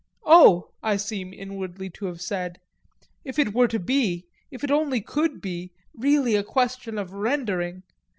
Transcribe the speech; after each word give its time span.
"Oh," 0.25 0.71
I 0.81 0.97
seem 0.97 1.31
inwardly 1.31 1.91
to 1.91 2.07
have 2.07 2.21
said, 2.21 2.57
"if 3.23 3.37
it 3.37 3.53
were 3.53 3.67
to 3.67 3.77
be, 3.77 4.25
if 4.49 4.63
it 4.63 4.71
only 4.71 4.99
could 4.99 5.41
be, 5.41 5.73
really 5.93 6.35
a 6.35 6.43
question 6.43 6.97
of 6.97 7.13
rendering 7.13 7.83